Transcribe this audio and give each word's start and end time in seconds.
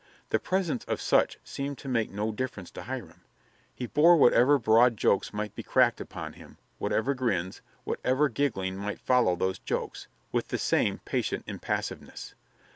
The 0.31 0.39
presence 0.39 0.83
of 0.85 0.99
such 0.99 1.37
seemed 1.43 1.77
to 1.77 1.87
make 1.87 2.09
no 2.09 2.31
difference 2.31 2.71
to 2.71 2.81
Hiram; 2.81 3.21
he 3.75 3.85
bore 3.85 4.17
whatever 4.17 4.57
broad 4.57 4.97
jokes 4.97 5.31
might 5.31 5.53
be 5.53 5.61
cracked 5.61 6.01
upon 6.01 6.33
him, 6.33 6.57
whatever 6.79 7.13
grins, 7.13 7.61
whatever 7.83 8.27
giggling 8.27 8.77
might 8.77 8.99
follow 8.99 9.35
those 9.35 9.59
jokes, 9.59 10.07
with 10.31 10.47
the 10.47 10.57
same 10.57 11.01
patient 11.05 11.43
impassiveness. 11.45 12.33